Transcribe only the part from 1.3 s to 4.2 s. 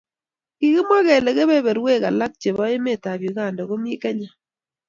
keberberwek alak chebo emet ab Uganda komii